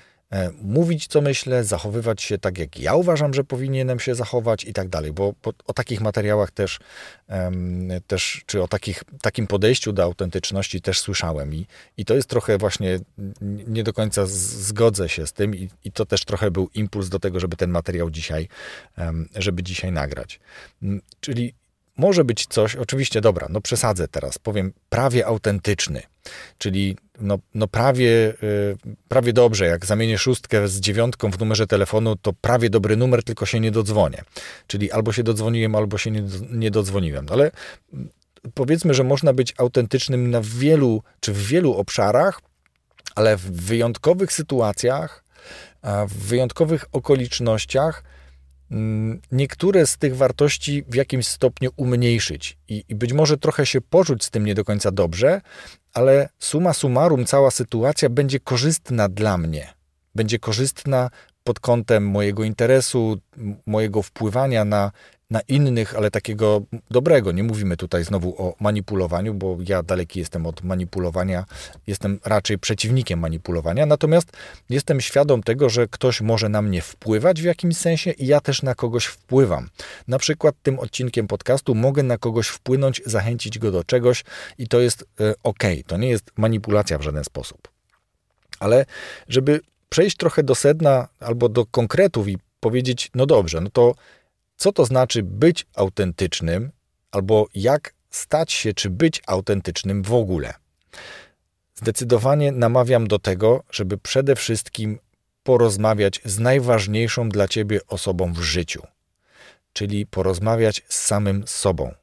[0.62, 4.88] mówić, co myślę, zachowywać się tak, jak ja uważam, że powinienem się zachować i tak
[4.88, 6.78] dalej, bo, bo o takich materiałach też,
[8.06, 12.58] też czy o takich, takim podejściu do autentyczności też słyszałem i, i to jest trochę
[12.58, 12.98] właśnie,
[13.66, 17.18] nie do końca zgodzę się z tym i, i to też trochę był impuls do
[17.18, 18.48] tego, żeby ten materiał dzisiaj,
[19.34, 20.40] żeby dzisiaj nagrać.
[21.20, 21.54] Czyli
[21.98, 26.02] może być coś, oczywiście, dobra, no przesadzę teraz, powiem prawie autentyczny,
[26.58, 28.76] czyli no, no prawie, y,
[29.08, 33.46] prawie dobrze, jak zamienię szóstkę z dziewiątką w numerze telefonu, to prawie dobry numer, tylko
[33.46, 34.22] się nie dodzwonię.
[34.66, 37.26] Czyli albo się dodzwoniłem, albo się nie, nie dodzwoniłem.
[37.30, 37.50] Ale
[38.54, 42.40] powiedzmy, że można być autentycznym na wielu, czy w wielu obszarach,
[43.14, 45.24] ale w wyjątkowych sytuacjach,
[46.08, 48.17] w wyjątkowych okolicznościach, Mm,
[49.32, 54.24] niektóre z tych wartości w jakimś stopniu umniejszyć i, i, być może trochę się poczuć
[54.24, 55.40] z tym nie do końca dobrze,
[55.94, 59.74] ale suma summarum cała sytuacja będzie korzystna dla mnie.
[60.14, 61.10] Będzie korzystna
[61.44, 63.18] pod kątem mojego interesu,
[63.66, 64.92] mojego wpływania na
[65.30, 67.32] na innych, ale takiego dobrego.
[67.32, 71.44] Nie mówimy tutaj znowu o manipulowaniu, bo ja daleki jestem od manipulowania,
[71.86, 74.32] jestem raczej przeciwnikiem manipulowania, natomiast
[74.70, 78.62] jestem świadom tego, że ktoś może na mnie wpływać w jakimś sensie i ja też
[78.62, 79.68] na kogoś wpływam.
[80.08, 84.24] Na przykład tym odcinkiem podcastu mogę na kogoś wpłynąć, zachęcić go do czegoś
[84.58, 87.68] i to jest e, ok, to nie jest manipulacja w żaden sposób.
[88.60, 88.86] Ale
[89.28, 93.94] żeby przejść trochę do sedna albo do konkretów i powiedzieć, no dobrze, no to
[94.58, 96.70] co to znaczy być autentycznym,
[97.10, 100.54] albo jak stać się czy być autentycznym w ogóle.
[101.74, 104.98] Zdecydowanie namawiam do tego, żeby przede wszystkim
[105.42, 108.82] porozmawiać z najważniejszą dla ciebie osobą w życiu,
[109.72, 111.94] czyli porozmawiać z samym sobą.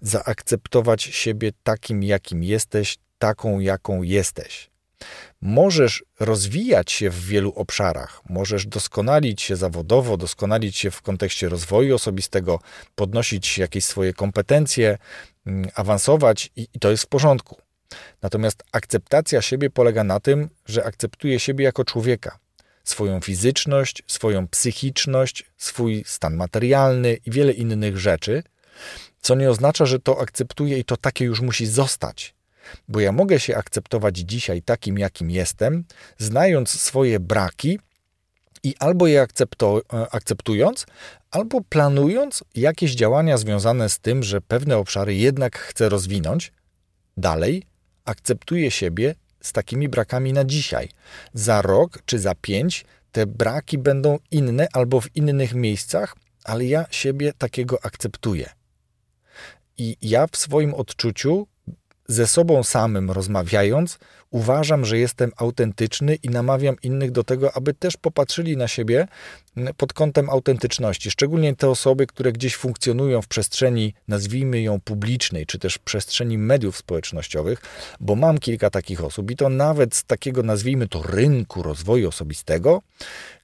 [0.00, 4.73] Zaakceptować siebie takim, jakim jesteś, taką, jaką jesteś.
[5.40, 11.94] Możesz rozwijać się w wielu obszarach, możesz doskonalić się zawodowo, doskonalić się w kontekście rozwoju
[11.94, 12.60] osobistego,
[12.94, 14.98] podnosić jakieś swoje kompetencje,
[15.46, 17.56] mm, awansować i, i to jest w porządku.
[18.22, 22.38] Natomiast akceptacja siebie polega na tym, że akceptuję siebie jako człowieka,
[22.84, 28.42] swoją fizyczność, swoją psychiczność, swój stan materialny i wiele innych rzeczy,
[29.20, 32.34] co nie oznacza, że to akceptuję i to takie już musi zostać.
[32.88, 35.84] Bo ja mogę się akceptować dzisiaj takim, jakim jestem,
[36.18, 37.78] znając swoje braki
[38.62, 39.26] i albo je
[40.10, 40.86] akceptując,
[41.30, 46.52] albo planując jakieś działania związane z tym, że pewne obszary jednak chcę rozwinąć,
[47.16, 47.62] dalej
[48.04, 50.88] akceptuję siebie z takimi brakami na dzisiaj.
[51.34, 56.86] Za rok czy za pięć te braki będą inne albo w innych miejscach, ale ja
[56.90, 58.50] siebie takiego akceptuję.
[59.78, 61.46] I ja w swoim odczuciu,
[62.08, 63.98] ze sobą samym rozmawiając,
[64.30, 69.08] uważam, że jestem autentyczny i namawiam innych do tego, aby też popatrzyli na siebie
[69.76, 71.10] pod kątem autentyczności.
[71.10, 76.76] Szczególnie te osoby, które gdzieś funkcjonują w przestrzeni, nazwijmy ją publicznej, czy też przestrzeni mediów
[76.76, 77.62] społecznościowych,
[78.00, 82.82] bo mam kilka takich osób i to nawet z takiego, nazwijmy to, rynku rozwoju osobistego,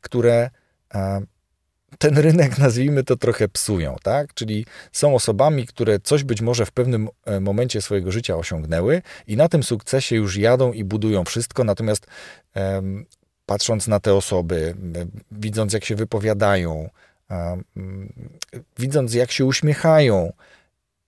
[0.01, 0.51] które
[1.98, 4.35] ten rynek, nazwijmy to, trochę psują, tak?
[4.35, 9.37] Czyli są osobami, które coś być może w pewnym e, momencie swojego życia osiągnęły i
[9.37, 12.07] na tym sukcesie już jadą i budują wszystko, natomiast
[12.55, 13.07] um,
[13.46, 14.74] patrząc na te osoby,
[15.33, 16.90] widząc jak się wypowiadają,
[17.31, 17.64] um,
[18.79, 20.33] widząc jak się uśmiechają,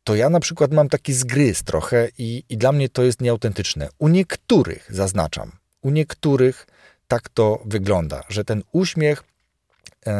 [0.05, 3.89] to ja na przykład mam taki zgryz trochę i, i dla mnie to jest nieautentyczne.
[3.99, 6.67] U niektórych, zaznaczam, u niektórych
[7.09, 9.23] tak to wygląda, że ten uśmiech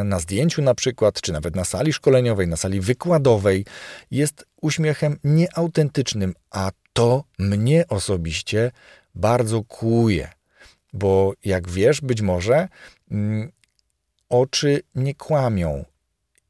[0.05, 3.65] na zdjęciu na przykład, czy nawet na sali szkoleniowej, na sali wykładowej,
[4.11, 8.71] jest uśmiechem nieautentycznym, a to mnie osobiście
[9.15, 10.29] bardzo kłuje.
[10.93, 12.69] Bo jak wiesz, być może
[13.11, 13.53] mm,
[14.29, 15.85] oczy nie kłamią.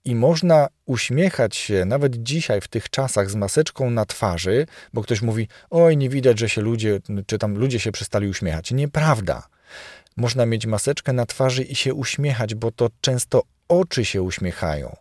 [0.05, 5.23] I można uśmiechać się nawet dzisiaj w tych czasach z maseczką na twarzy, bo ktoś
[5.23, 8.71] mówi: Oj, nie widać, że się ludzie, czy tam ludzie się przestali uśmiechać.
[8.71, 9.49] Nieprawda.
[10.17, 14.97] Można mieć maseczkę na twarzy i się uśmiechać, bo to często oczy się uśmiechają.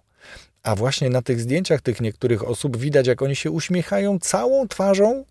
[0.63, 5.26] A właśnie na tych zdjęciach tych niektórych osób widać, jak oni się uśmiechają całą twarzą,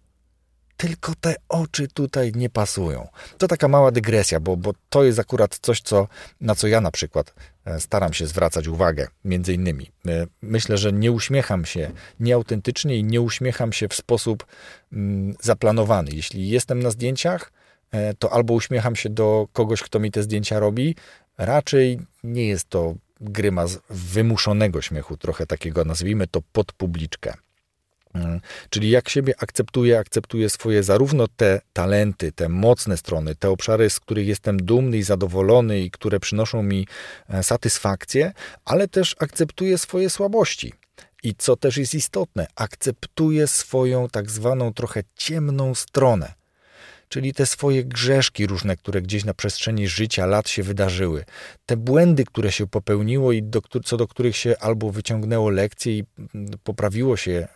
[0.80, 3.08] tylko te oczy tutaj nie pasują.
[3.38, 6.08] To taka mała dygresja, bo, bo to jest akurat coś, co,
[6.40, 9.90] na co ja na przykład e, staram się zwracać uwagę, między innymi.
[10.08, 11.90] E, myślę, że nie uśmiecham się
[12.20, 14.46] nieautentycznie i nie uśmiecham się w sposób
[14.92, 16.10] mm, zaplanowany.
[16.12, 17.52] Jeśli jestem na zdjęciach,
[18.18, 20.96] to albo uśmiecham się do kogoś, kto mi te zdjęcia robi,
[21.38, 27.35] raczej nie jest to grymas wymuszonego śmiechu, trochę takiego, nazwijmy to, pod publiczkę.
[28.14, 33.90] Mm, czyli jak siebie akceptuję, akceptuję swoje zarówno te talenty, te mocne strony, te obszary,
[33.90, 36.87] z których jestem dumny i zadowolony i które przynoszą mi
[37.29, 38.33] e, satysfakcję,
[38.64, 40.72] ale też akceptuję swoje słabości.
[41.22, 46.39] I co też jest istotne, akceptuję swoją tak zwaną trochę ciemną stronę
[47.11, 51.25] czyli te swoje grzeszki różne, które gdzieś na przestrzeni życia, lat się wydarzyły,
[51.66, 56.05] te błędy, które się popełniło i do, co do których się albo wyciągnęło lekcje i
[56.35, 57.49] mm, poprawiło się,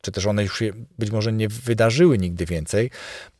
[0.00, 2.90] czy też one już się być może nie wydarzyły nigdy więcej,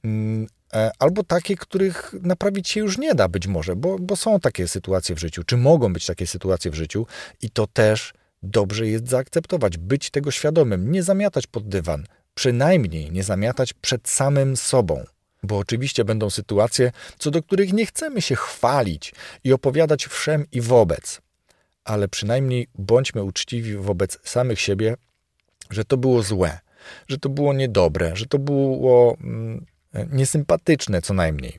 [0.05, 4.41] mm, e, albo takie, których naprawić się już nie da być może, bo, bo są
[4.41, 7.07] takie sytuacje w życiu, czy mogą być takie sytuacje w życiu
[7.43, 13.23] i to też dobrze jest zaakceptować, być tego świadomym, nie zamiatać pod dywan, przynajmniej nie
[13.23, 15.05] zamiatać przed samym sobą.
[15.43, 20.61] Bo oczywiście będą sytuacje, co do których nie chcemy się chwalić i opowiadać wszem i
[20.61, 21.21] wobec,
[21.85, 24.97] ale przynajmniej bądźmy uczciwi wobec samych siebie,
[25.71, 26.59] że to było złe,
[27.09, 29.67] że to było niedobre, że to było mm,
[30.13, 31.59] niesympatyczne co najmniej.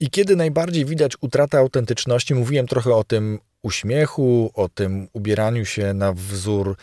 [0.00, 5.94] I kiedy najbardziej widać utratę autentyczności, mówiłem trochę o tym uśmiechu, o tym ubieraniu się
[5.94, 6.76] na wzór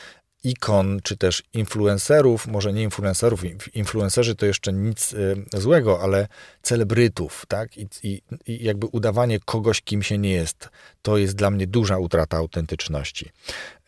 [0.46, 3.42] ikon, czy też influencerów, może nie influencerów,
[3.76, 6.28] influencerzy to jeszcze nic y, złego, ale
[6.62, 7.78] celebrytów, tak?
[7.78, 10.70] I, i, I, jakby udawanie kogoś, kim się nie jest,
[11.02, 13.30] to jest dla mnie duża utrata autentyczności.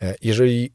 [0.02, 0.72] E, jeżeli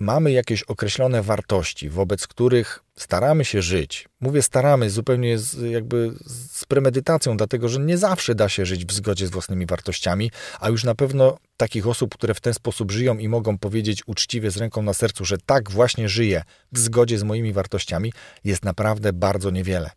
[0.00, 4.08] mamy jakieś określone wartości, wobec których staramy się żyć.
[4.20, 8.92] Mówię staramy zupełnie z, jakby z premedytacją, dlatego że nie zawsze da się żyć w
[8.92, 13.18] zgodzie z własnymi wartościami, a już na pewno takich osób, które w ten sposób żyją
[13.18, 17.22] i mogą powiedzieć uczciwie z ręką na sercu, że tak właśnie żyję w zgodzie z
[17.22, 18.12] moimi wartościami,
[18.44, 19.90] jest naprawdę bardzo niewiele.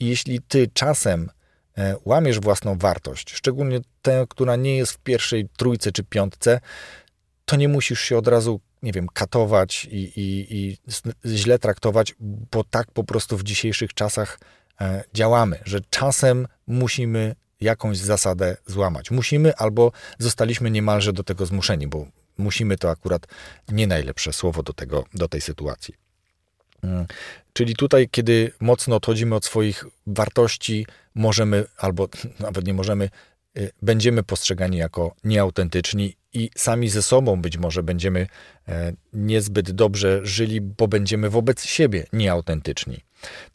[0.00, 1.30] I jeśli ty czasem
[1.78, 6.60] e, łamiesz własną wartość, szczególnie tę, która nie jest w pierwszej trójce czy piątce,
[7.44, 10.78] to nie musisz się od razu nie wiem, katować i, i, i
[11.24, 12.14] źle traktować,
[12.52, 14.40] bo tak po prostu w dzisiejszych czasach
[14.80, 19.10] e, działamy, że czasem musimy jakąś zasadę złamać.
[19.10, 22.06] Musimy albo zostaliśmy niemalże do tego zmuszeni, bo
[22.38, 23.26] musimy to akurat
[23.68, 25.94] nie najlepsze słowo do, tego, do tej sytuacji.
[26.82, 27.06] Mm.
[27.52, 32.08] Czyli tutaj, kiedy mocno odchodzimy od swoich wartości, możemy, albo
[32.40, 33.10] nawet nie możemy,
[33.82, 38.26] będziemy postrzegani jako nieautentyczni i sami ze sobą być może będziemy
[38.68, 43.00] e, niezbyt dobrze żyli, bo będziemy wobec siebie nieautentyczni.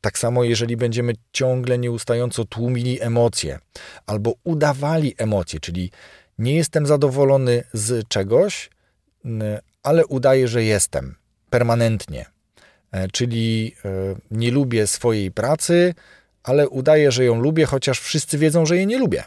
[0.02, 3.60] Tak samo, jeżeli będziemy ciągle nieustająco tłumili emocje
[4.06, 5.92] albo udawali emocje, czyli
[6.38, 8.70] nie jestem zadowolony z czegoś,
[9.84, 11.16] ale udaję, że jestem
[11.50, 12.26] permanentnie.
[12.92, 13.90] E, czyli e,
[14.32, 15.94] nie lubię swojej pracy,
[16.44, 19.24] ale udaję, że ją lubię, chociaż wszyscy wiedzą, że jej nie lubię,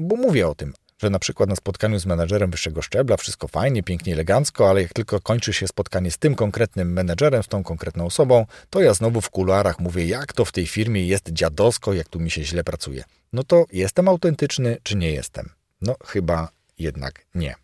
[0.00, 3.82] bo mówię o tym że na przykład na spotkaniu z menedżerem wyższego szczebla wszystko fajnie,
[3.82, 8.06] pięknie, elegancko, ale jak tylko kończy się spotkanie z tym konkretnym menedżerem, z tą konkretną
[8.06, 12.08] osobą, to ja znowu w kuluarach mówię, jak to w tej firmie jest dziadowsko, jak
[12.08, 13.04] tu mi się źle pracuje.
[13.32, 15.48] No to jestem autentyczny, czy nie jestem?
[15.82, 17.54] No chyba jednak nie.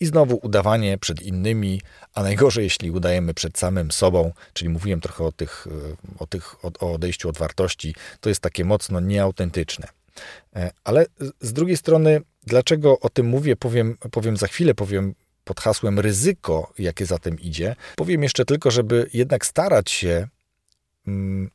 [0.00, 1.80] I znowu udawanie przed innymi,
[2.14, 5.66] a najgorzej, jeśli udajemy przed samym sobą, czyli mówiłem trochę o, tych,
[6.18, 9.97] o, tych, o odejściu od wartości, to jest takie mocno nieautentyczne.
[10.56, 11.06] E, ale
[11.40, 16.72] z drugiej strony, dlaczego o tym mówię, powiem, powiem za chwilę, powiem pod hasłem ryzyko,
[16.78, 17.76] jakie za tym idzie.
[17.96, 20.28] Powiem jeszcze tylko, żeby jednak starać się
[21.06, 21.50] mm,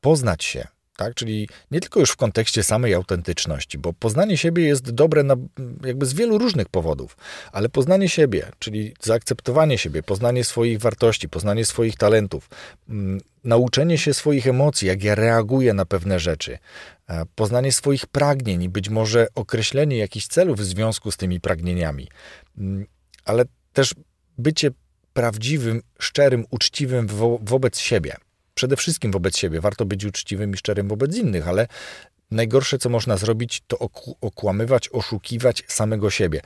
[0.00, 1.14] poznać się, tak?
[1.14, 5.34] Czyli nie tylko już w kontekście samej autentyczności, bo poznanie siebie jest dobre na,
[5.84, 7.16] jakby z wielu różnych powodów,
[7.52, 12.48] ale poznanie siebie, czyli zaakceptowanie siebie, poznanie swoich wartości, poznanie swoich talentów,
[12.88, 16.58] mm, nauczenie się swoich emocji, jak ja reaguję na pewne rzeczy,
[17.08, 22.08] e, poznanie swoich pragnień i być może określenie jakichś celów w związku z tymi pragnieniami,
[22.58, 22.86] mm,
[23.24, 23.94] ale też
[24.38, 24.70] bycie
[25.12, 28.16] prawdziwym, szczerym, uczciwym wo wobec siebie
[28.54, 29.60] przede wszystkim wobec siebie.
[29.60, 31.66] Warto być uczciwym i szczerym wobec innych, ale
[32.30, 33.78] najgorsze, co można zrobić, to
[34.20, 36.40] okłamywać, oszukiwać samego siebie.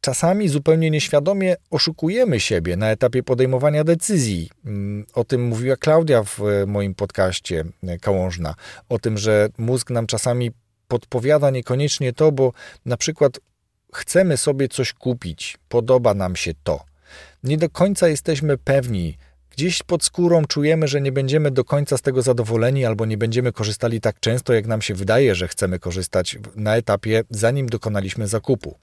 [0.00, 4.50] Czasami zupełnie nieświadomie oszukujemy siebie na etapie podejmowania decyzji.
[4.64, 8.54] Mm, o tym mówiła Klaudia w e, moim podcaście e, Kałążna.
[8.88, 10.50] O tym, że mózg nam czasami
[10.88, 12.52] podpowiada niekoniecznie to, bo
[12.86, 13.40] na przykład
[13.94, 16.84] chcemy sobie coś kupić, podoba nam się to.
[17.42, 19.18] Nie do końca jesteśmy pewni,
[19.58, 23.52] gdzieś pod skórą czujemy, że nie będziemy do końca z tego zadowoleni albo nie będziemy
[23.52, 28.78] korzystali tak często, jak nam się wydaje, że chcemy korzystać na etapie, zanim dokonaliśmy zakupu.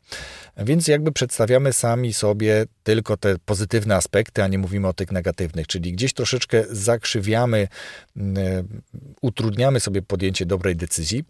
[0.57, 5.67] Więc jakby przedstawiamy sami sobie tylko te pozytywne aspekty, a nie mówimy o tych negatywnych,
[5.67, 7.67] czyli gdzieś troszeczkę zakrzywiamy,
[8.17, 8.67] mm,
[9.21, 11.23] utrudniamy sobie podjęcie dobrej decyzji.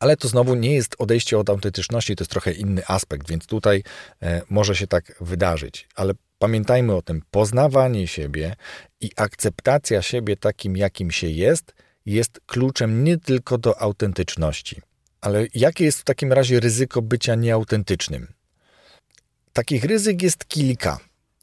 [0.00, 3.82] Ale to znowu nie jest odejście od autentyczności, to jest trochę inny aspekt, więc tutaj
[4.22, 5.88] e, może się tak wydarzyć.
[5.94, 8.56] Ale Pamiętajmy o tym, poznawanie siebie
[9.00, 11.74] i akceptacja siebie takim, jakim się jest,
[12.06, 14.80] jest kluczem nie tylko do autentyczności.
[15.20, 18.32] Ale jakie jest w takim razie ryzyko bycia nieautentycznym?
[19.52, 20.98] Takich ryzyk jest kilka.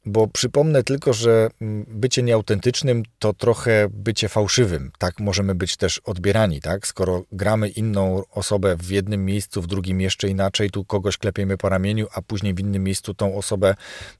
[0.06, 4.90] Bo przypomnę tylko, że mm, bycie nieautentycznym to trochę bycie fałszywym.
[4.98, 6.86] Tak możemy być też odbierani, tak?
[6.86, 11.68] Skoro gramy inną osobę w jednym miejscu, w drugim jeszcze inaczej, tu kogoś klepiemy po
[11.68, 13.74] ramieniu, a później w innym miejscu tą osobę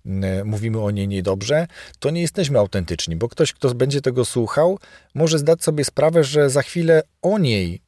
[0.06, 1.66] mm, mówimy o niej niedobrze,
[1.98, 4.78] to nie jesteśmy autentyczni, bo ktoś, kto będzie tego słuchał,
[5.14, 7.82] może zdać sobie sprawę, że za chwilę o niej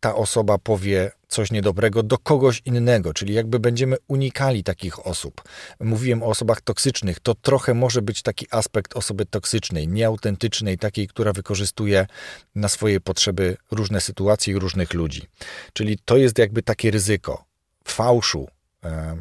[0.00, 5.42] ta osoba powie coś niedobrego do kogoś innego, czyli jakby będziemy unikali takich osób.
[5.80, 11.32] Mówiłem o osobach toksycznych, to trochę może być taki aspekt osoby toksycznej, nieautentycznej, takiej, która
[11.32, 12.06] wykorzystuje
[12.54, 15.22] na swoje potrzeby różne sytuacje i różnych ludzi.
[15.72, 17.44] Czyli to jest jakby takie ryzyko
[17.84, 18.48] fałszu.
[18.84, 19.16] E,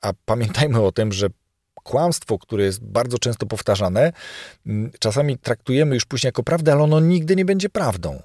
[0.00, 1.26] a pamiętajmy o tym, że
[1.74, 4.12] kłamstwo, które jest bardzo często powtarzane,
[4.98, 8.22] czasami traktujemy już później jako prawdę, ale ono nigdy nie będzie prawdą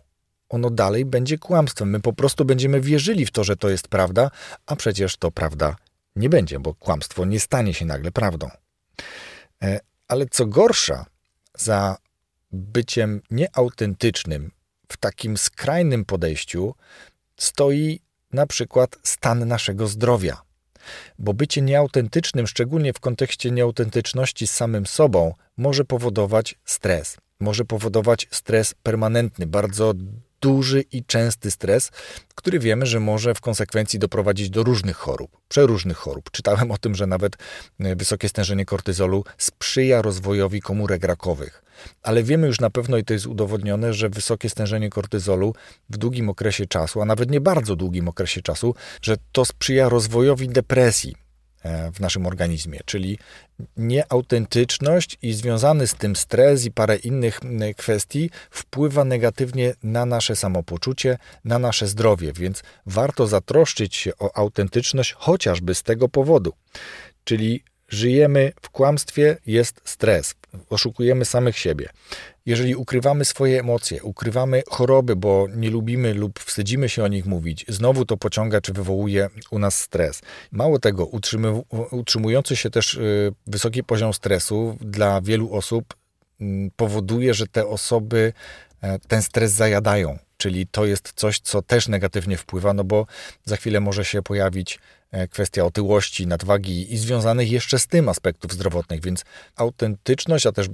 [0.55, 1.89] ono dalej będzie kłamstwem.
[1.89, 4.31] My po prostu będziemy wierzyli w to, że to jest prawda,
[4.65, 5.75] a przecież to prawda
[6.15, 8.49] nie będzie, bo kłamstwo nie stanie się nagle prawdą.
[9.63, 11.05] E, ale co gorsza,
[11.57, 11.97] za
[12.51, 14.51] byciem nieautentycznym
[14.91, 16.75] w takim skrajnym podejściu
[17.37, 17.99] stoi
[18.33, 20.41] na przykład stan naszego zdrowia.
[21.19, 27.17] Bo bycie nieautentycznym, szczególnie w kontekście nieautentyczności z samym sobą, może powodować stres.
[27.39, 29.93] Może powodować stres permanentny, bardzo
[30.41, 31.91] duży i częsty stres,
[32.35, 36.31] który wiemy, że może w konsekwencji doprowadzić do różnych chorób, przeróżnych chorób.
[36.31, 37.37] Czytałem o tym, że nawet
[37.79, 41.63] e, wysokie stężenie kortyzolu sprzyja rozwojowi komórek rakowych.
[42.03, 45.53] Ale wiemy już na pewno, i to jest udowodnione, że wysokie stężenie kortyzolu
[45.89, 50.47] w długim okresie czasu, a nawet nie bardzo długim okresie czasu, że to sprzyja rozwojowi
[50.49, 51.15] depresji,
[51.93, 53.17] w naszym organizmie, czyli
[53.77, 57.39] nieautentyczność i związany z tym stres i parę innych
[57.77, 65.13] kwestii wpływa negatywnie na nasze samopoczucie, na nasze zdrowie, więc warto zatroszczyć się o autentyczność
[65.13, 66.53] chociażby z tego powodu.
[67.23, 70.35] Czyli żyjemy w kłamstwie, jest stres,
[70.69, 71.89] oszukujemy samych siebie.
[72.45, 77.65] Jeżeli ukrywamy swoje emocje, ukrywamy choroby, bo nie lubimy lub wstydzimy się o nich mówić,
[77.67, 80.21] znowu to pociąga czy wywołuje u nas stres.
[80.51, 81.09] Mało tego,
[81.91, 85.93] utrzymujący się też y, wysoki poziom stresu dla wielu osób
[86.41, 88.33] mm, powoduje, że te osoby
[88.81, 90.17] e, ten stres zajadają.
[90.37, 93.05] Czyli to jest coś, co też negatywnie wpływa, no bo
[93.45, 94.79] za chwilę może się pojawić
[95.29, 99.23] kwestia otyłości, nadwagi i związanych jeszcze z tym aspektów zdrowotnych, więc
[99.55, 100.67] autentyczność, a też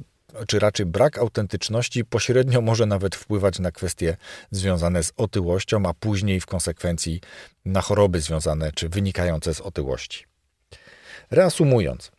[0.47, 4.17] czy raczej brak autentyczności pośrednio może nawet wpływać na kwestie
[4.51, 7.21] związane z otyłością, a później w konsekwencji
[7.65, 10.25] na choroby związane czy wynikające z otyłości.
[11.31, 12.11] Reasumując,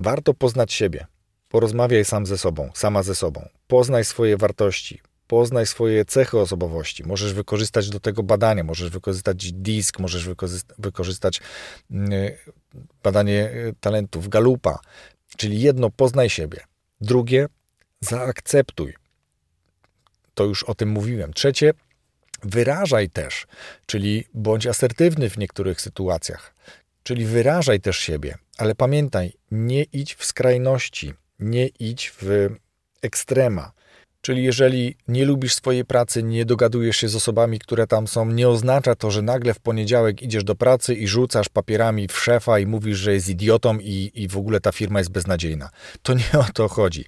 [0.00, 1.06] warto poznać siebie.
[1.48, 3.48] Porozmawiaj sam ze sobą, sama ze sobą.
[3.66, 5.00] Poznaj swoje wartości,
[5.34, 7.04] poznaj swoje cechy osobowości.
[7.06, 10.28] Możesz wykorzystać do tego badania, możesz wykorzystać disk, możesz
[10.78, 11.40] wykorzystać
[11.90, 12.10] mm,
[13.02, 14.78] badanie y, talentów Galupa.
[15.36, 16.60] Czyli jedno, poznaj siebie.
[17.00, 17.46] Drugie,
[18.00, 18.94] zaakceptuj.
[20.34, 21.32] To już o tym mówiłem.
[21.32, 21.72] Trzecie,
[22.42, 23.46] wyrażaj też,
[23.86, 26.54] czyli bądź asertywny w niektórych sytuacjach.
[27.02, 32.48] Czyli wyrażaj też siebie, ale pamiętaj, nie idź w skrajności, nie idź w
[33.02, 33.72] ekstrema.
[34.24, 38.48] Czyli jeżeli nie lubisz swojej pracy, nie dogadujesz się z osobami, które tam są, nie
[38.48, 42.66] oznacza to, że nagle w poniedziałek idziesz do pracy i rzucasz papierami w szefa i
[42.66, 45.70] mówisz, że jest idiotą i, i w ogóle ta firma jest beznadziejna.
[46.02, 47.04] To nie o to chodzi.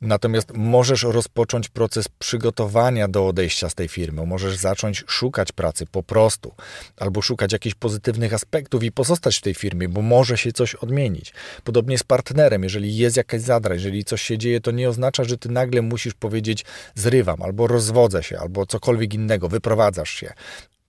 [0.00, 4.26] Natomiast możesz rozpocząć proces przygotowania do odejścia z tej firmy.
[4.26, 6.54] Możesz zacząć szukać pracy po prostu,
[6.96, 11.32] albo szukać jakichś pozytywnych aspektów i pozostać w tej firmie, bo może się coś odmienić.
[11.64, 15.38] Podobnie z partnerem, jeżeli jest jakaś zadra, jeżeli coś się dzieje, to nie oznacza, że
[15.38, 20.32] ty nagle musisz powiedzieć zrywam, albo rozwodzę się, albo cokolwiek innego, wyprowadzasz się.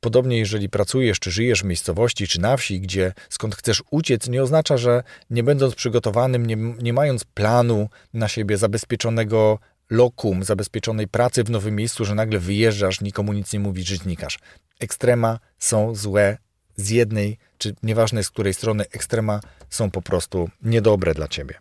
[0.07, 4.43] Podobnie, jeżeli pracujesz, czy żyjesz w miejscowości, czy na wsi, gdzie skąd chcesz uciec, nie
[4.43, 11.43] oznacza, że nie będąc przygotowanym, nie, nie mając planu na siebie, zabezpieczonego lokum, zabezpieczonej pracy
[11.43, 14.39] w nowym miejscu, że nagle wyjeżdżasz, nikomu nic nie mówisz, że znikasz.
[14.79, 16.37] Ekstrema są złe
[16.75, 19.39] z jednej, czy nieważne z której strony, ekstrema
[19.69, 21.55] są po prostu niedobre dla ciebie.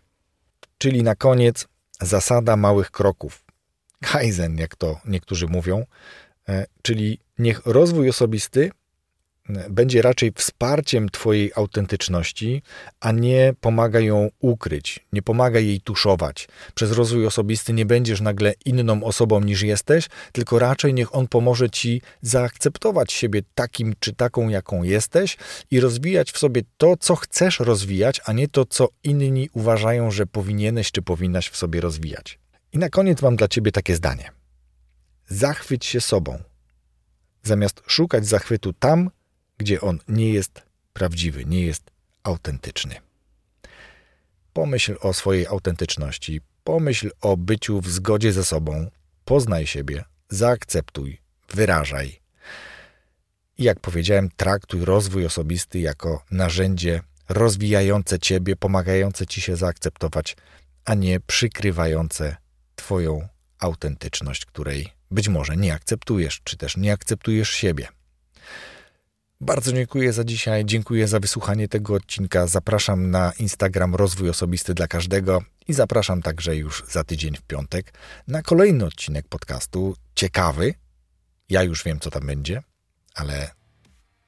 [0.77, 1.67] Czyli na koniec
[2.01, 3.45] zasada małych kroków.
[4.01, 5.85] Kaizen, jak to niektórzy mówią,
[6.81, 8.71] czyli niech rozwój osobisty
[9.49, 12.61] e, będzie raczej wsparciem Twojej autentyczności,
[12.99, 16.47] a nie pomaga ją ukryć, nie pomaga jej tuszować.
[16.75, 21.69] Przez rozwój osobisty nie będziesz nagle inną osobą niż jesteś, tylko raczej niech on pomoże
[21.69, 25.37] Ci zaakceptować siebie takim czy taką, jaką jesteś
[25.71, 30.25] i rozwijać w sobie to, co chcesz rozwijać, a nie to, co inni uważają, że
[30.25, 32.39] powinieneś czy powinnaś w sobie rozwijać.
[32.73, 34.36] I na koniec mam dla Ciebie takie zdanie.
[35.27, 36.43] Zachwyć się sobą,
[37.43, 39.09] zamiast szukać zachwytu tam,
[39.57, 40.61] gdzie on nie jest
[40.93, 41.91] prawdziwy, nie jest
[42.23, 42.95] autentyczny.
[44.53, 48.91] Pomyśl o swojej autentyczności, pomyśl o byciu w zgodzie ze sobą,
[49.25, 51.21] poznaj siebie, zaakceptuj,
[51.53, 52.19] wyrażaj.
[53.57, 60.37] I jak powiedziałem, traktuj rozwój osobisty jako narzędzie rozwijające ciebie, pomagające ci się zaakceptować,
[60.85, 62.35] a nie przykrywające
[62.75, 63.27] Twoją
[63.59, 67.87] autentyczność, której być może nie akceptujesz, czy też nie akceptujesz siebie.
[69.41, 72.47] Bardzo dziękuję za dzisiaj, dziękuję za wysłuchanie tego odcinka.
[72.47, 77.93] Zapraszam na Instagram Rozwój Osobisty dla Każdego i zapraszam także już za tydzień w piątek
[78.27, 79.95] na kolejny odcinek podcastu.
[80.15, 80.73] Ciekawy.
[81.49, 82.63] Ja już wiem, co tam będzie,
[83.15, 83.51] ale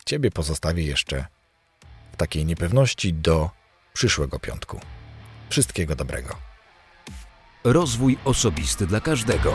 [0.06, 1.26] Ciebie pozostawię jeszcze
[2.14, 3.50] w takiej niepewności do
[3.94, 4.80] przyszłego piątku.
[5.50, 6.36] Wszystkiego dobrego.
[7.64, 9.54] Rozwój osobisty dla każdego.